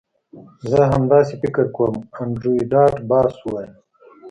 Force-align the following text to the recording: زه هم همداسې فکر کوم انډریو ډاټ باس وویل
زه 0.69 0.77
هم 0.83 0.89
همداسې 0.97 1.33
فکر 1.43 1.63
کوم 1.75 1.93
انډریو 2.19 2.67
ډاټ 2.71 2.95
باس 3.09 3.33
وویل 3.41 3.71